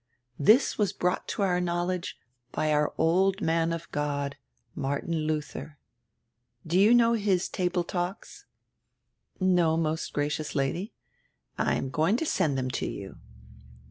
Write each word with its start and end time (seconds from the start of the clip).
This 0.39 0.79
was 0.79 0.93
brought 0.93 1.27
to 1.27 1.43
our 1.43 1.61
knowledge 1.61 2.17
by 2.51 2.73
our 2.73 2.91
old 2.97 3.39
man 3.39 3.71
of 3.71 3.87
God, 3.91 4.35
Martin 4.73 5.13
Luther. 5.27 5.77
Do 6.65 6.79
you 6.79 6.95
know 6.95 7.13
his 7.13 7.47
Table 7.47 7.83
TaJks?" 7.83 8.45
"No, 9.39 9.77
most 9.77 10.11
gracious 10.11 10.55
Lady." 10.55 10.91
"I 11.55 11.75
am 11.75 11.91
going 11.91 12.17
to 12.17 12.25
send 12.25 12.57
them 12.57 12.71
to 12.71 12.87
you." 12.87 13.19